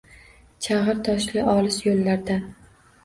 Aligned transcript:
Chagʻir 0.67 1.03
toshli 1.09 1.43
olis 1.53 1.79
yoʻllardan 1.87 2.43